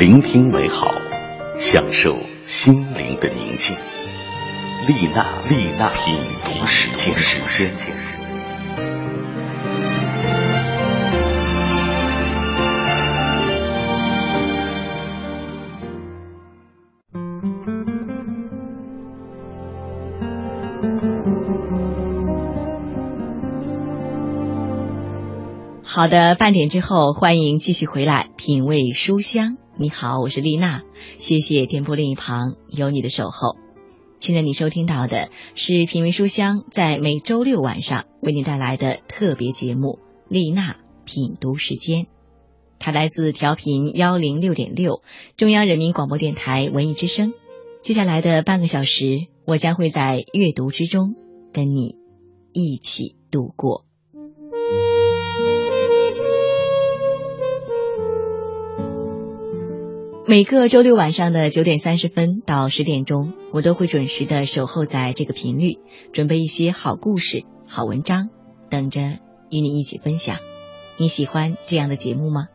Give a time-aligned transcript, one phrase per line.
[0.00, 0.88] 聆听美好，
[1.58, 3.76] 享受心灵的宁静。
[4.88, 7.70] 丽娜，丽娜品读时间，时间。
[25.84, 29.58] 好的，半点之后，欢迎继续回来品味书香。
[29.80, 30.82] 你好，我是丽娜，
[31.16, 33.56] 谢谢电波另一旁有你的守候。
[34.18, 42.02] 现在你收听到的是品味书香在每周六晚上为你带来的特别节目《丽娜品读时间》，
[42.78, 45.00] 它来自调频幺零六点六
[45.38, 47.32] 中央人民广播电台文艺之声。
[47.80, 51.14] 接下来的半个小时，我将会在阅读之中
[51.54, 51.96] 跟你
[52.52, 53.86] 一起度过。
[60.30, 65.80] 每个周六晚上的九点三十分到十点钟，我都会准时的守候在这个频率，
[66.12, 68.28] 准备一些好故事、好文章，
[68.70, 69.00] 等着
[69.50, 70.36] 与你一起分享。
[70.98, 72.46] 你喜欢这样的节目吗？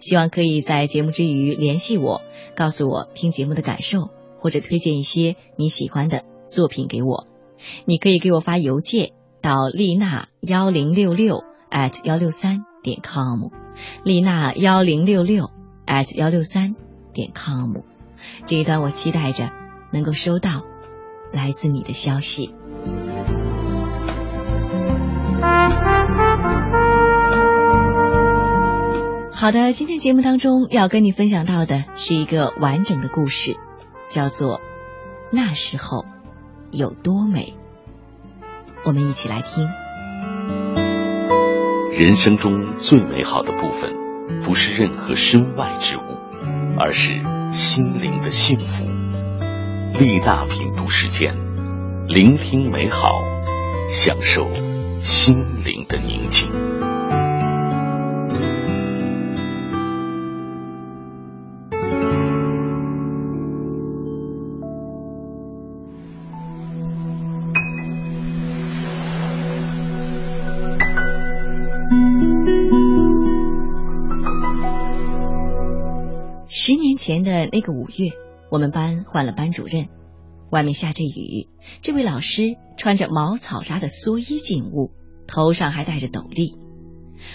[0.00, 2.22] 希望可以在节目之余联系我，
[2.56, 7.26] 告诉我听节目的感受，或者推荐一些你喜欢的作品给我。
[7.84, 9.10] 你可以给我发邮件
[9.42, 13.50] 到丽娜幺零六六 at 幺六三点 com，
[14.04, 15.50] 丽娜幺零六六
[15.86, 16.76] at 幺六三。
[17.20, 17.74] 点 com，
[18.46, 19.50] 这一段我期待着
[19.92, 20.62] 能够收到
[21.34, 22.54] 来自你的消息。
[29.32, 33.56] 好的，今天节目当中要跟你分享到的是一个完整的故事，
[34.08, 34.56] 叫做
[35.30, 36.06] 《那时候
[36.70, 37.54] 有多美》。
[38.86, 39.68] 我们一起来听。
[41.92, 43.92] 人生中最美好的部分，
[44.42, 46.09] 不是任何身外之物。
[46.78, 48.86] 而是心灵的幸福。
[49.98, 51.34] 力大品读时间，
[52.06, 53.20] 聆听美好，
[53.90, 54.48] 享受
[55.02, 56.69] 心灵的宁静。
[77.10, 78.12] 前的那个五月，
[78.52, 79.88] 我们班换了班主任，
[80.48, 81.48] 外面下着雨。
[81.82, 84.92] 这位老师穿着茅草扎的蓑衣进屋，
[85.26, 86.56] 头上还戴着斗笠。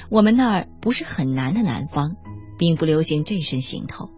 [0.10, 2.16] 我们那儿不是很南的南方，
[2.58, 4.12] 并不流行这身行头，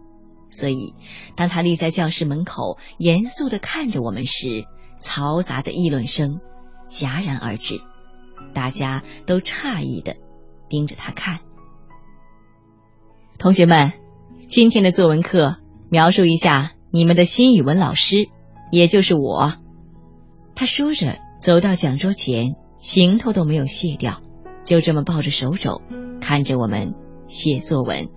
[0.48, 0.94] 所以
[1.34, 4.64] 当他立在教室门口，严肃的看着我们时，
[5.00, 6.38] 嘈杂的议论声
[6.88, 7.80] 戛然而止，
[8.54, 10.14] 大家都诧异的
[10.68, 11.40] 盯着他看。
[13.40, 13.92] 同学们。
[14.48, 15.56] 今天的作文课，
[15.90, 18.30] 描述一下你们的新语文老师，
[18.72, 19.52] 也就是我。
[20.54, 24.22] 他说着，走到讲桌前，行头都没有卸掉，
[24.64, 25.82] 就这么抱着手肘，
[26.22, 26.94] 看着我们
[27.26, 28.08] 写作文。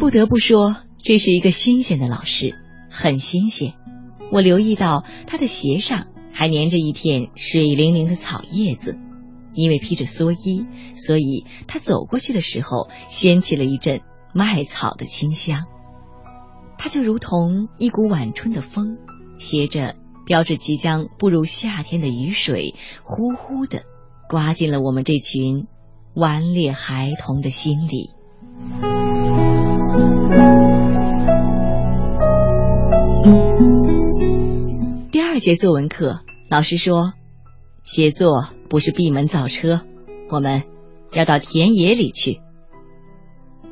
[0.00, 2.56] 不得不说，这是一个新鲜的老师，
[2.90, 3.74] 很新鲜。
[4.32, 8.98] 我留意到他的鞋上还粘着一片水灵灵的草叶子。
[9.56, 14.02] 因为披着蓑衣，所以他走过去的时候，掀起了一阵
[14.34, 15.64] 麦草的清香。
[16.78, 18.98] 他就如同一股晚春的风，
[19.38, 19.96] 携着
[20.26, 23.84] 标志即将步入夏天的雨水，呼呼的
[24.28, 25.66] 刮进了我们这群
[26.14, 28.10] 顽劣孩童的心里。
[35.10, 36.18] 第二节作文课，
[36.50, 37.14] 老师说。
[37.86, 39.82] 写作不是闭门造车，
[40.28, 40.64] 我们
[41.12, 42.40] 要到田野里去。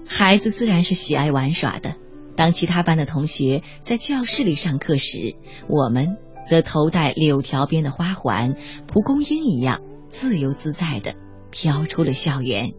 [0.06, 1.96] 孩子自然是喜爱玩耍的。
[2.36, 5.34] 当其他班的同学在教室里上课时，
[5.68, 6.16] 我们
[6.46, 8.54] 则头戴柳条编的花环，
[8.86, 11.16] 蒲公英一样自由自在的
[11.50, 12.72] 飘出了校园。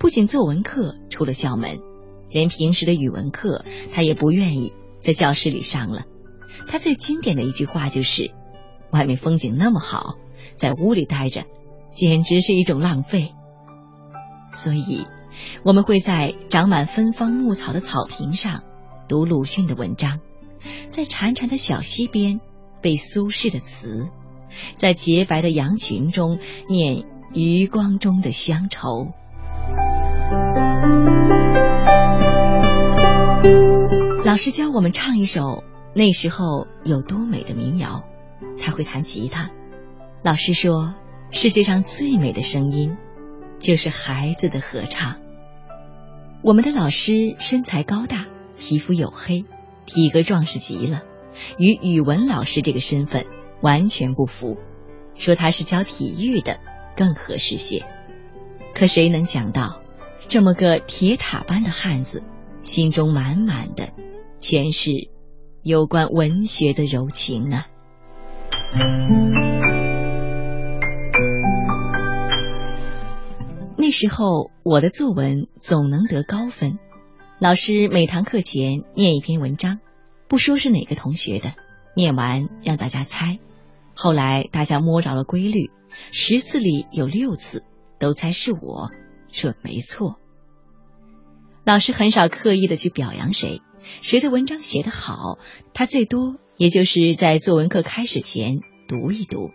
[0.00, 1.78] 不仅作文课出了校门，
[2.28, 6.06] 连平时的语文课他也不愿意在教室里上了。
[6.66, 8.32] 他最经典的一句话就是。
[8.96, 10.14] 外面风景那么好，
[10.56, 11.44] 在屋里待着
[11.90, 13.34] 简直是一种浪费。
[14.50, 15.06] 所以，
[15.64, 18.62] 我们会在长满芬芳牧草的草坪上
[19.06, 20.20] 读鲁迅的文章，
[20.90, 22.40] 在潺潺的小溪边
[22.80, 24.06] 背苏轼的词，
[24.76, 26.38] 在洁白的羊群中
[26.70, 27.04] 念
[27.34, 29.12] 余光中的乡愁。
[34.24, 35.62] 老师教我们唱一首
[35.94, 38.04] 那时候有多美的民谣。
[38.58, 39.50] 他会弹吉他。
[40.22, 40.94] 老师说，
[41.30, 42.96] 世界上最美的声音，
[43.58, 45.20] 就是孩子的合唱。
[46.42, 48.26] 我们的老师身材高大，
[48.58, 49.44] 皮肤黝黑，
[49.84, 51.02] 体格壮实极了，
[51.58, 53.26] 与语文老师这个身份
[53.60, 54.56] 完全不符。
[55.14, 56.60] 说他是教体育的
[56.96, 57.84] 更合适些。
[58.74, 59.80] 可谁能想到，
[60.28, 62.22] 这么个铁塔般的汉子，
[62.62, 63.92] 心中满满的
[64.38, 65.08] 全是
[65.62, 67.64] 有关文学的柔情呢？
[73.78, 76.78] 那时候我的作文总能得高分，
[77.38, 79.78] 老师每堂课前念一篇文章，
[80.28, 81.54] 不说是哪个同学的，
[81.94, 83.38] 念完让大家猜。
[83.94, 85.70] 后来大家摸着了规律，
[86.10, 87.62] 十次里有六次
[88.00, 88.90] 都猜是我，
[89.30, 90.18] 准没错。
[91.64, 93.62] 老师很少刻意的去表扬谁，
[94.02, 95.38] 谁的文章写得好，
[95.74, 99.50] 他最多也就是在作文课开始前读一读。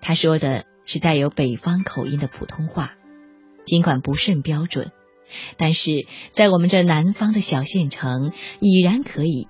[0.00, 2.94] 他说的是带有北方口音的普通话。
[3.64, 4.90] 尽管不甚标准，
[5.56, 9.46] 但是在我们这南方的小县城，已然可以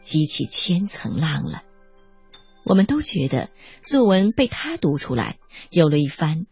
[0.00, 1.62] 激起千层浪了。
[2.64, 3.50] 我们都觉得
[3.82, 5.36] 作文被他读出来，
[5.68, 6.46] 有了一番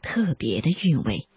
[0.00, 1.28] 特别的韵味。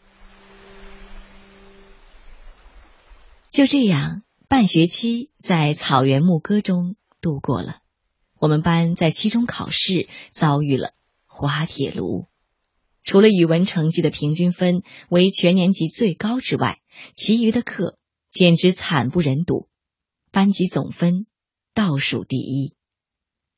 [3.52, 7.82] 就这样，半学期在草原牧歌中度过了。
[8.40, 10.96] 我们班在期中考试遭遇了
[11.28, 12.26] 滑铁卢。
[13.04, 16.82] 除了语文成绩的平均分为全年级最高之外，
[17.14, 18.00] 其余的课
[18.32, 19.70] 简直惨不忍睹，
[20.32, 21.28] 班级总分
[21.76, 22.74] 倒数第一。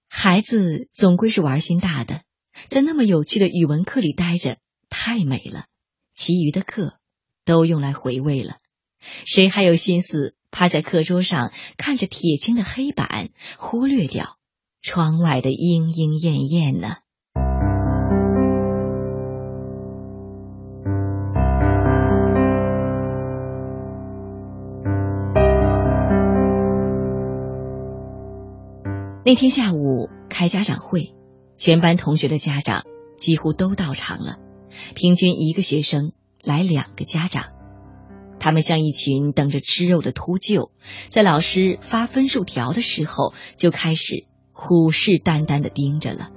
[0.09, 2.23] 孩子总归是玩心大的，
[2.67, 4.57] 在那么有趣的语文课里待着
[4.89, 5.67] 太美了，
[6.13, 6.99] 其余的课
[7.45, 8.57] 都用来回味了。
[8.99, 14.37] 谁还有心思趴在课桌上看着铁青的黑板，忽略掉
[14.81, 16.97] 窗外的莺莺燕燕呢？
[29.23, 31.15] 那天下午开家长会，
[31.55, 32.83] 全班同学的家长
[33.15, 34.39] 几乎都到场了，
[34.93, 36.11] 平均一个学生
[36.43, 37.60] 来两个家长。
[38.41, 40.71] 他们像一群等着吃肉的秃鹫，
[41.11, 46.31] 在老师发分数条的时候就开始虎视眈眈的盯着了。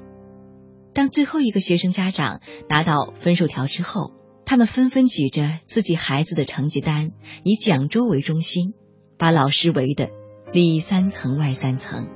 [0.92, 4.12] 当最后一个学生家长拿到分数条之后，
[4.44, 7.12] 他们纷纷举着自己孩子的成绩单，
[7.42, 8.74] 以讲桌为中心，
[9.16, 10.10] 把老师围得
[10.52, 12.08] 里三层外三层。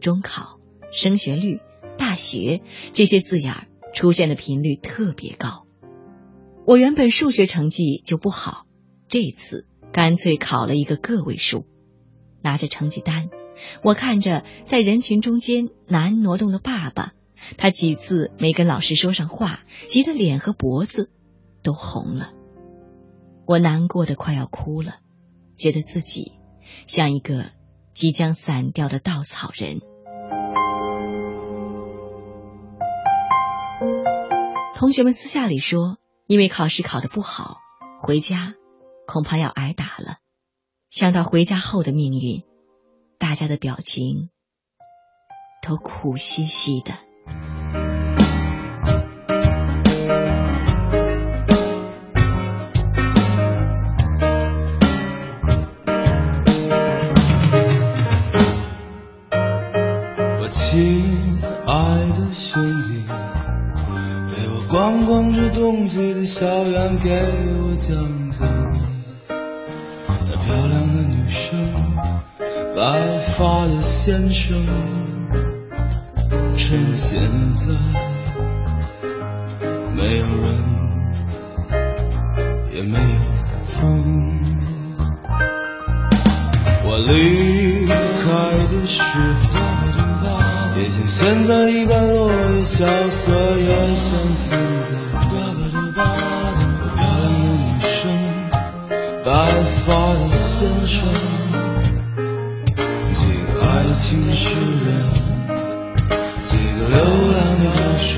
[0.00, 0.58] 中考、
[0.90, 1.60] 升学率、
[1.96, 2.60] 大学
[2.92, 5.64] 这些字眼儿出现的频率特别高。
[6.66, 8.66] 我原本数学成绩就不好，
[9.10, 11.66] 这次干脆考了一个个位数。
[12.42, 13.28] 拿着成绩单，
[13.82, 17.12] 我看着在人群中间难挪动的爸爸，
[17.58, 21.10] 他几次没跟老师说上话，急得脸和脖子
[21.62, 22.32] 都红了。
[23.46, 25.00] 我难过的快要哭了，
[25.56, 26.32] 觉得自己
[26.86, 27.46] 像一个
[27.92, 29.80] 即将散掉的稻草人。
[34.76, 37.58] 同学们私下里说，因为考试考得不好，
[38.00, 38.54] 回家
[39.10, 40.18] 恐怕要挨打了。
[40.88, 42.44] 想到回家后的命运，
[43.18, 44.30] 大家的表情
[45.66, 46.92] 都苦兮兮的。
[60.40, 61.02] 我亲
[61.66, 61.72] 爱
[62.16, 63.00] 的兄弟。
[64.70, 67.10] 逛逛这冬季的校园，给
[67.60, 68.99] 我讲讲
[73.40, 74.54] 发的先生。
[76.58, 77.18] 趁现
[77.54, 77.72] 在
[79.96, 80.46] 没有人，
[82.70, 83.18] 也没有
[83.64, 84.38] 风，
[86.84, 87.86] 我离
[88.20, 88.28] 开
[88.68, 89.00] 的时
[90.20, 90.28] 候，
[90.78, 94.90] 也像现在一般落叶萧瑟，也像现在。
[99.24, 99.30] 白
[99.86, 100.98] 发的先生，
[104.10, 104.90] 情诗人，
[106.42, 106.98] 几个流
[107.30, 108.10] 浪的歌手，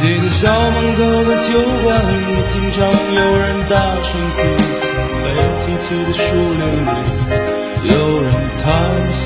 [0.00, 2.14] 几个校门口的酒馆里，
[2.46, 4.38] 经常有人大声哭
[4.78, 4.86] 泣。
[5.24, 5.26] 北
[5.58, 6.88] 极区的树林里，
[7.88, 8.30] 有人
[8.62, 8.70] 叹
[9.10, 9.18] 息。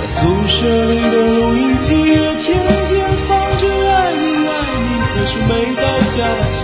[0.06, 2.46] 宿舍里的录音机也天
[2.88, 2.96] 天
[3.28, 4.50] 放着爱你爱
[4.80, 5.82] 你，可是每到
[6.16, 6.16] 假
[6.48, 6.56] 期。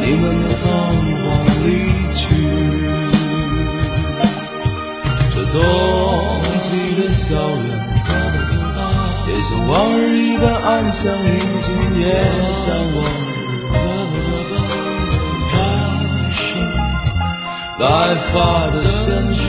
[0.00, 0.96] 你们都仓皇
[1.43, 1.43] 离
[7.26, 7.64] 这冬季的校园，
[9.28, 11.66] 也像往日一般安详宁静，
[11.98, 12.06] 也
[12.52, 13.64] 像往日
[15.50, 15.54] 开
[16.32, 16.44] 心。
[17.78, 17.82] 白
[18.14, 19.42] 发的先生，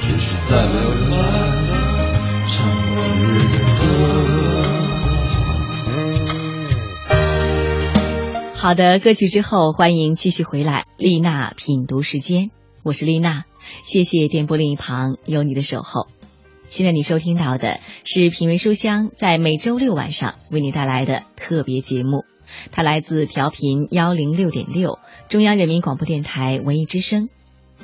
[0.00, 1.16] 只是再没有人来
[2.48, 2.54] 唱
[2.94, 3.82] 往日的歌。
[8.54, 12.52] 好的，歌曲之后，欢迎继续回来，丽娜品读时间，
[12.84, 13.44] 我是丽娜，
[13.82, 16.06] 谢谢电波另一旁有你的守候。
[16.68, 22.24] 现在你收听到的是品味书香在每周六晚上为你带来的特别节目，
[22.70, 24.98] 它来自调频幺零六点六
[25.30, 27.30] 中央人民广播电台文艺之声。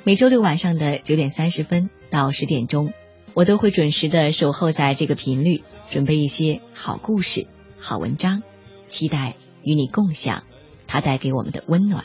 [0.05, 2.93] 每周六晚上的九点三十分到十点钟，
[3.33, 7.47] 我都会准时的守候在这个频率，准备一些好故事、
[7.79, 8.43] 好文章，
[8.87, 10.45] 期待与你共享
[10.87, 12.05] 它带给我们的温暖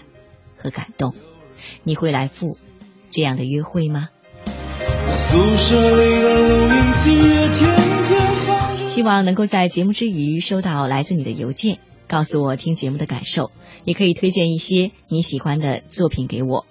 [0.56, 1.14] 和感动。
[1.84, 2.58] 你会来赴
[3.10, 4.10] 这样的约会吗？
[5.16, 7.76] 宿舍里的录音机也天
[8.06, 8.88] 天放着。
[8.88, 13.52] 希望能够在节目之余收到来自你的邮件，告诉我听节目的感受，
[13.86, 16.66] 也可以推荐一些你喜欢的作品给我。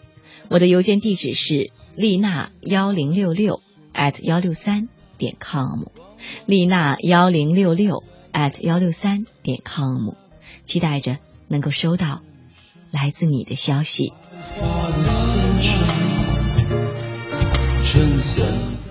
[0.49, 3.61] 我的邮件地址是丽娜幺零六六
[3.92, 5.85] at 幺六三点 com，
[6.47, 8.02] 丽娜幺零六六
[8.33, 10.14] at 幺六三点 com，
[10.64, 11.18] 期待着
[11.49, 12.23] 能够收到
[12.90, 14.12] 来自你的消息。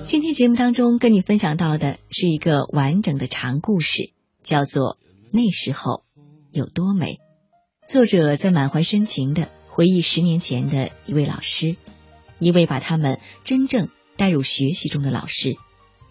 [0.04, 4.12] 今天节目当中跟你分享到的是一个完整的长故事，
[4.44, 4.98] 叫做
[5.32, 6.04] 《那时候
[6.52, 7.14] 有多美》。
[7.88, 11.78] 作者在满怀深情的回忆十年前的一位老师，
[12.40, 13.88] 一位把他们真正
[14.18, 15.56] 带入学习中的老师，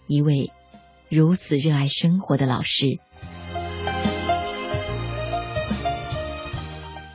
[0.07, 0.51] 一位
[1.07, 2.97] 如此热爱生活的老师。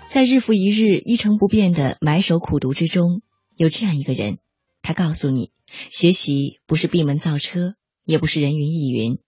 [0.07, 3.21] 在日复一日一成不变的埋首苦读之中，
[3.57, 4.39] 有这样一个人，
[4.83, 5.51] 他告诉你。
[5.89, 9.21] 学习不是闭门造车，也不是人云亦云，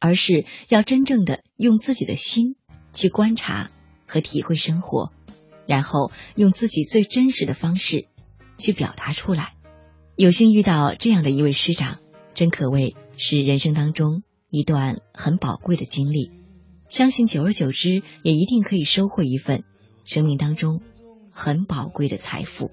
[0.00, 2.56] 而是要真正的用自己的心
[2.94, 3.70] 去观察
[4.06, 5.12] 和体会生活，
[5.66, 8.06] 然后用自己最真实的方式
[8.56, 9.52] 去表达出来。
[10.16, 11.98] 有幸遇到这样的一位师长，
[12.32, 16.30] 真可谓是人生当中一段很宝贵的经历。
[16.88, 19.64] 相信久而久之，也一定可以收获一份
[20.06, 20.80] 生命当中
[21.30, 22.70] 很宝贵的财富。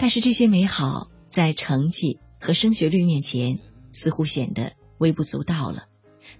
[0.00, 3.58] 但是这些美好在成绩和升学率面前，
[3.92, 5.84] 似乎显得微不足道了。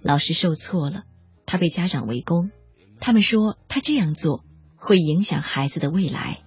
[0.01, 1.03] 老师受挫了，
[1.45, 2.49] 他被家长围攻，
[2.99, 4.43] 他们说他这样做
[4.75, 6.39] 会影响孩子的未来。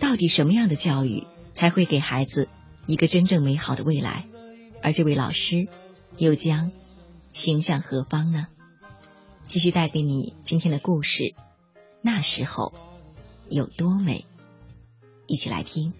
[0.00, 2.48] 到底什么样的教育才会给孩子
[2.86, 4.26] 一个真正美好的未来？
[4.82, 5.68] 而这位老师
[6.16, 6.72] 又将
[7.32, 8.48] 行向何方呢？
[9.44, 11.34] 继续带给你今天的故事。
[12.00, 12.72] 那时候
[13.48, 14.26] 有多美？
[15.32, 15.94] 一起来听。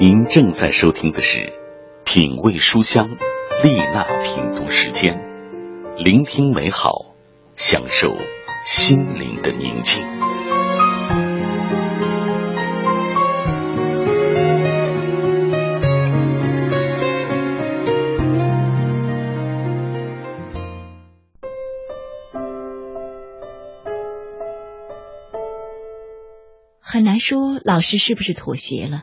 [0.00, 1.38] 您正在收听的是
[2.02, 3.06] 《品味书香》
[3.62, 5.16] 丽娜品读时间，
[5.96, 7.14] 聆听美好，
[7.54, 8.16] 享受
[8.64, 10.25] 心灵的宁静。
[27.28, 29.02] 说老师是不是妥协了。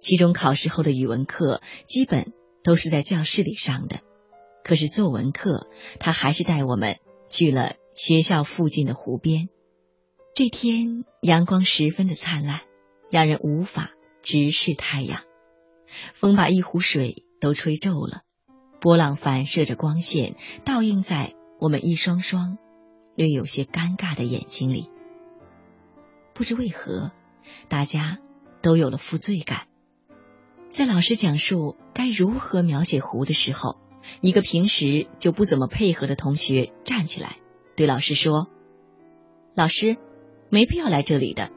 [0.00, 3.98] 期中考试后的语文课基本都是在教室里上的，
[4.62, 5.66] 可是作文课
[5.98, 9.48] 他还是带我们去了学校附近的湖边。
[10.36, 12.60] 这天阳光十分的灿烂，
[13.10, 13.90] 让人无法
[14.22, 15.22] 直视太阳。
[16.12, 18.20] 风把一湖水都吹皱了，
[18.80, 22.56] 波浪反射着光线，倒映在我们一双双
[23.16, 24.90] 略有些尴尬的眼睛里。
[26.34, 27.10] 不知为何，
[27.68, 28.18] 大家
[28.62, 29.66] 都有了负罪感。
[30.68, 33.76] 在老师讲述该如何描写湖的时候，
[34.20, 37.36] 一个平时就不怎么配合的同学站起来，
[37.76, 38.48] 对老师说
[39.54, 39.96] ：“老师，
[40.50, 41.50] 没必要来这里的。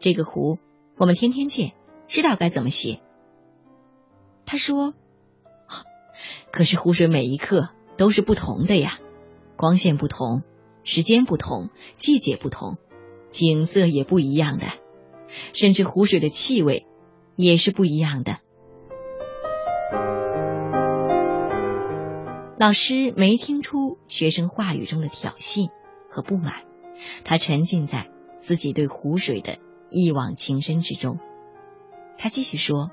[0.00, 0.58] 这个湖
[0.96, 1.72] 我们天天见，
[2.06, 3.00] 知道该怎么写。”
[4.44, 4.94] 他说
[6.52, 8.98] ：“可是湖水每一刻都是不同的呀，
[9.56, 10.42] 光线不同，
[10.84, 12.76] 时间不同，季节不同，
[13.30, 14.66] 景色也不一样的，
[15.52, 16.86] 甚至湖水的气味
[17.36, 18.38] 也是不一样的。”
[22.58, 25.70] 老师没听出学生话语中的挑衅
[26.10, 26.64] 和不满，
[27.24, 29.58] 他沉浸在自己对湖水的
[29.90, 31.20] 一往情深之中。
[32.18, 32.90] 他继续说：“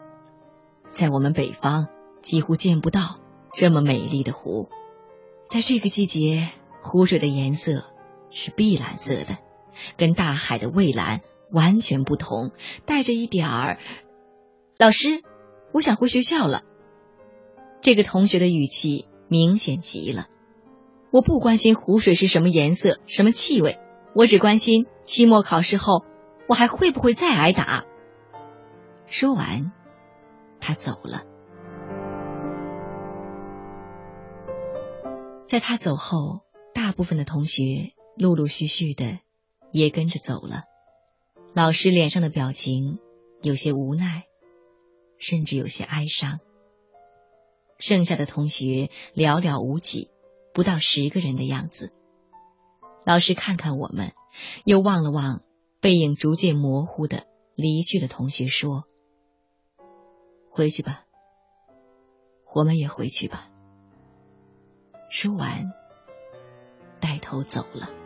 [0.85, 1.87] 在我们北方
[2.21, 3.19] 几乎见不到
[3.53, 4.69] 这么美丽的湖，
[5.47, 6.49] 在这个季节，
[6.83, 7.85] 湖水的颜色
[8.29, 9.39] 是碧蓝色的，
[9.97, 11.21] 跟大海的蔚蓝
[11.51, 12.51] 完全不同，
[12.85, 13.79] 带着一点儿
[14.77, 15.21] 老师，
[15.71, 16.63] 我想回学校了。
[17.81, 20.27] 这个同学的语气明显极了。
[21.11, 23.79] 我不关心湖水是什么颜色、什么气味，
[24.13, 26.03] 我只关心期末考试后
[26.49, 27.85] 我还会不会再挨打。
[29.05, 29.71] 说完，
[30.59, 31.23] 他走了。
[35.45, 36.41] 在他走后，
[36.73, 39.19] 大部分的同学陆陆续续的
[39.71, 40.63] 也跟着走了。
[41.55, 42.99] 老师脸上的表情
[43.41, 44.25] 有些无奈，
[45.17, 46.41] 甚至有些哀伤。
[47.79, 50.11] 剩下的同学寥寥无几，
[50.53, 51.93] 不到十个人的样子。
[53.05, 54.11] 老师看看我们，
[54.65, 55.43] 又望了望
[55.79, 58.83] 背影逐渐模糊的离去的同学，说
[60.51, 61.05] ：“回去吧，
[62.53, 63.49] 我们也回去吧。”
[65.09, 65.71] 说完，
[66.99, 68.04] 带头走了。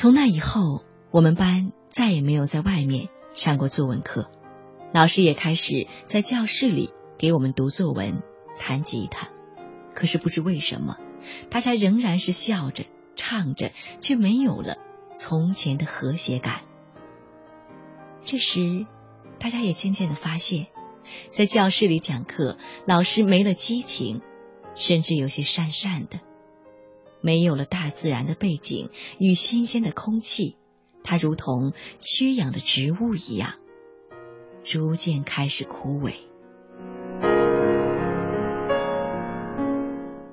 [0.00, 4.30] 从那以后，我们班再也没有在外面上过作文课，
[4.94, 8.22] 老师也开始在教室里给我们读作文、
[8.58, 9.28] 弹吉他。
[9.94, 10.96] 可是不知为什么，
[11.50, 14.78] 大家仍然是笑着唱着，却没有了
[15.12, 16.62] 从前的和谐感。
[18.24, 18.86] 这时，
[19.38, 20.68] 大家也渐渐的发现，
[21.28, 24.22] 在教室里讲课，老师没了激情，
[24.74, 26.20] 甚至有些讪讪的。
[27.20, 30.56] 没有了大自然的背景与新鲜的空气，
[31.02, 33.54] 它如同缺氧的植物一样，
[34.64, 36.14] 逐渐开始枯萎。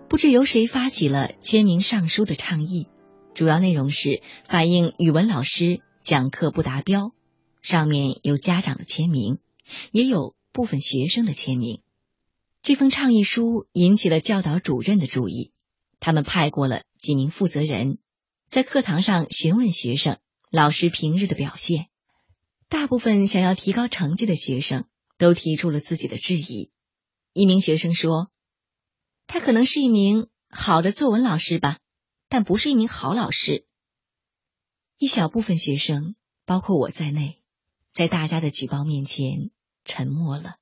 [0.09, 2.87] 不知由谁发起了签名上书的倡议，
[3.35, 7.11] 主要内容是反映语文老师讲课不达标，
[7.61, 9.37] 上面有家长的签名，
[9.91, 11.81] 也有部分学生的签名。
[12.63, 15.51] 这封倡议书引起了教导主任的注意。
[15.99, 17.97] 他们派过了几名负责人，
[18.47, 20.19] 在课堂上询问学生
[20.51, 21.87] 老师平日的表现。
[22.69, 24.85] 大部分想要提高成绩的学生
[25.17, 26.71] 都提出了自己的质疑。
[27.33, 28.29] 一名学生说
[29.27, 31.79] ：“他可能是一名好的作文老师吧，
[32.27, 33.65] 但不是一名好老师。”
[34.97, 37.41] 一小部分学生，包括我在内，
[37.93, 39.51] 在大家的举报面前
[39.85, 40.55] 沉默了。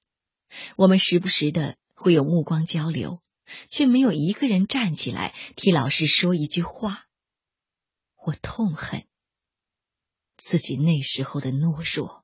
[0.75, 3.21] 我们时不时的会有目光交流。
[3.67, 7.05] 却没有一个人站起来替老师说一句话。
[8.25, 9.03] 我痛恨
[10.35, 12.23] 自己那时候的懦弱。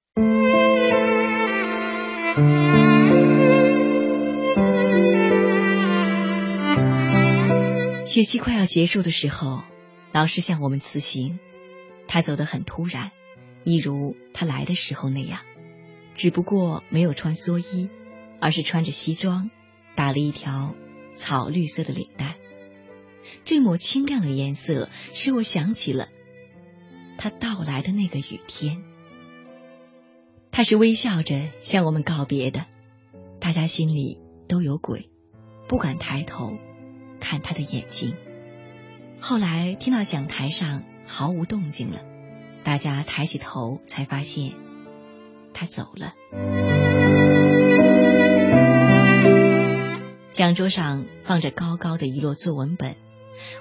[8.05, 9.63] 学期快要结束的时候，
[10.11, 11.39] 老师向我们辞行。
[12.07, 13.11] 他走得很突然，
[13.63, 15.39] 一如他来的时候那样，
[16.13, 17.89] 只不过没有穿蓑衣，
[18.41, 19.49] 而是穿着西装，
[19.95, 20.75] 打了一条。
[21.13, 22.37] 草绿色的领带，
[23.45, 26.09] 这抹清亮的颜色使我想起了
[27.17, 28.83] 他到来的那个雨天。
[30.51, 32.65] 他是微笑着向我们告别的，
[33.39, 35.09] 大家心里都有鬼，
[35.67, 36.57] 不敢抬头
[37.19, 38.15] 看他的眼睛。
[39.19, 42.03] 后来听到讲台上毫无动静了，
[42.63, 44.53] 大家抬起头才发现
[45.53, 46.70] 他走了。
[50.41, 52.95] 讲桌上放着高高的一摞作文本，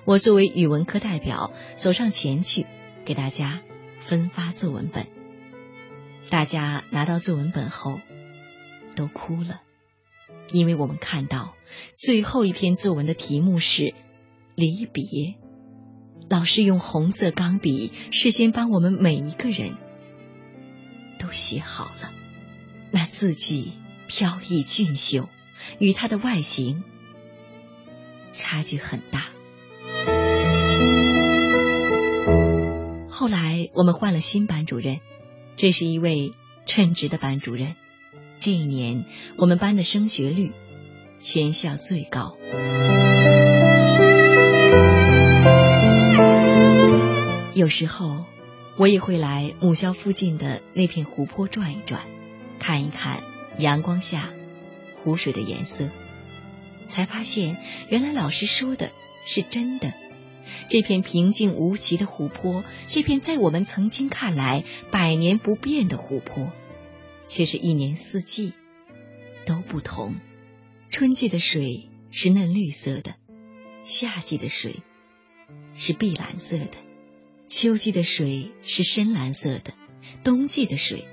[0.06, 2.64] 我作为语文科代表走上前去
[3.04, 3.60] 给大家
[3.98, 5.06] 分发作文本。
[6.30, 8.00] 大家拿到作文本后
[8.96, 9.60] 都哭了，
[10.52, 11.54] 因为我们看到
[11.92, 13.92] 最后一篇作文的题目是
[14.54, 15.34] 离别。
[16.30, 19.74] 老师用红色钢笔事先帮我们每一个人
[21.18, 22.10] 都写好了，
[22.90, 23.74] 那字迹
[24.08, 25.28] 飘逸俊秀。
[25.78, 26.82] 与他的外形
[28.32, 29.22] 差距很大。
[33.08, 35.00] 后来我们换了新班主任，
[35.56, 36.32] 这是一位
[36.66, 37.76] 称职的班主任。
[38.40, 39.04] 这一年
[39.36, 40.52] 我们班的升学率
[41.18, 42.36] 全校最高。
[47.52, 48.24] 有时候
[48.78, 52.00] 我也会来母校附近的那片湖泊转一转，
[52.58, 53.22] 看一看
[53.58, 54.30] 阳光下。
[55.02, 55.90] 湖水的颜色，
[56.86, 57.56] 才发现
[57.88, 58.90] 原来老师说的
[59.24, 59.92] 是真的。
[60.68, 66.52] 这片平静无奇的湖泊，这片在我们曾经看来百年不变的湖泊，
[67.26, 68.52] 却是一年四季
[69.46, 70.16] 都不同。
[70.90, 73.14] 春季的水是嫩绿色的，
[73.84, 74.82] 夏季的水
[75.74, 76.72] 是碧蓝色的，
[77.46, 79.72] 秋季的水是深蓝色的，
[80.24, 81.06] 冬季的水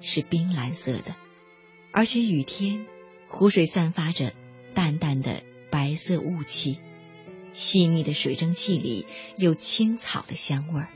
[0.00, 1.16] 是冰蓝色的。
[1.96, 2.84] 而且雨天，
[3.26, 4.34] 湖水散发着
[4.74, 6.78] 淡淡的白色雾气，
[7.52, 9.06] 细腻的水蒸气里
[9.38, 10.88] 有青草的香味儿。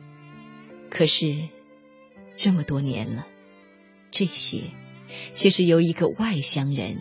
[0.91, 1.49] 可是
[2.37, 3.27] 这么多年了，
[4.11, 4.65] 这些
[5.33, 6.99] 却是由一个外乡人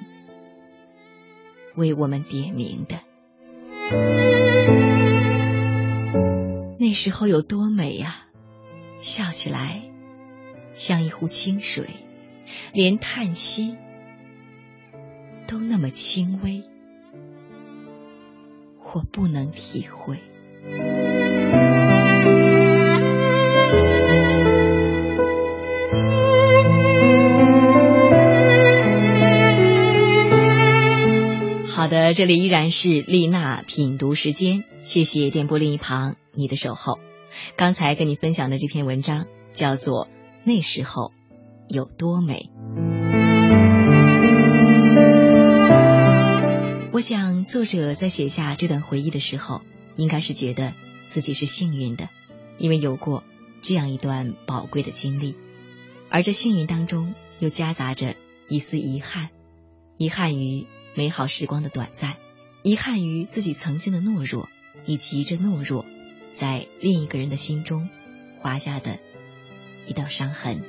[1.76, 3.02] 为我们点名的。
[6.80, 8.30] 那时候有多美啊！
[9.02, 9.84] 笑起来
[10.72, 11.90] 像一湖清水，
[12.72, 13.76] 连叹息
[15.50, 16.64] 都那么轻微，
[18.94, 20.20] 我不能体会。
[31.66, 37.00] 好的，这里依然是丽娜品读时间，谢谢电波另一旁你的守候。
[37.58, 40.06] 刚才跟你分享的这篇文章叫做
[40.44, 41.12] 《那时候
[41.68, 42.52] 有多美》。
[47.00, 49.62] 我想，作者在写下这段回忆的时候，
[49.96, 50.74] 应该是觉得
[51.06, 52.10] 自己是幸运的，
[52.58, 53.24] 因为有过
[53.62, 55.36] 这样一段宝贵的经历，
[56.10, 58.18] 而这幸运当中又夹杂着
[58.50, 59.30] 一丝遗憾，
[59.96, 60.68] 遗憾于。
[60.94, 62.18] 美好时光的短暂，
[62.64, 64.50] 遗憾于自己曾经的懦弱，
[64.86, 65.86] 以及这懦弱
[66.34, 67.88] 在另一个人的心中
[68.40, 69.00] 划下的
[69.88, 70.62] 一道伤痕。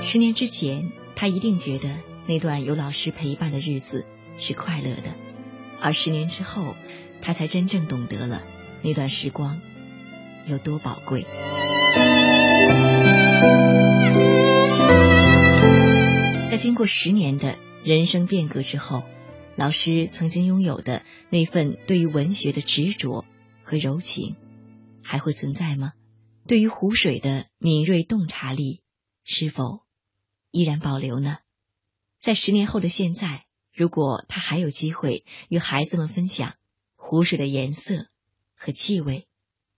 [0.00, 1.90] 十年之前，他一定觉得
[2.28, 4.04] 那段有老师陪伴的日子
[4.36, 5.14] 是快乐的，
[5.80, 6.74] 而十年之后，
[7.22, 8.42] 他才真正懂得了
[8.82, 9.60] 那段时光
[10.46, 11.24] 有多宝贵。
[16.48, 19.04] 在经过十年的人生变革之后，
[19.54, 23.24] 老师曾经拥有的那份对于文学的执着
[23.62, 24.34] 和柔情，
[25.00, 25.92] 还会存在吗？
[26.48, 28.82] 对于湖水的敏锐洞察力，
[29.24, 29.82] 是否
[30.50, 31.38] 依然保留呢？
[32.26, 36.56] 在十年后的现在，如果他还有机会与孩子们分享
[36.96, 38.08] 湖水的颜色
[38.56, 39.28] 和气味，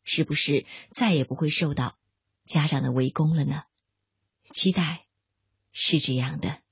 [0.02, 1.98] 是不是再也不会受到
[2.46, 3.64] 家长的围攻了呢？
[4.50, 5.04] 期待。
[5.72, 6.62] 是这样的。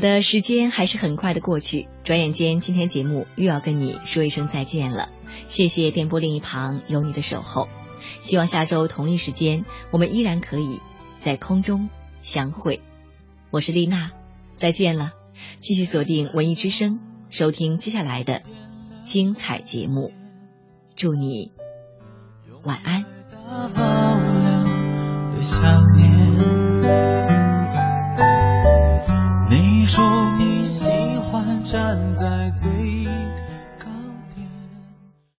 [0.00, 5.10] 的，时间还是很快的过去，转眼间今天节目又要跟你说一声再见了。
[5.44, 7.68] 谢谢电波另一旁有你的守候，
[8.18, 10.80] 希望下周同一时间我们依然可以
[11.14, 11.88] 在空中
[12.22, 12.82] 相会。
[13.50, 14.10] 我是丽娜。
[14.56, 15.12] 再见了，
[15.58, 18.42] 继续锁定文艺之声，收听接下来的
[19.04, 20.12] 精彩节目。
[20.96, 21.52] 祝你
[22.62, 23.06] 晚安。
[31.70, 32.68] 站在最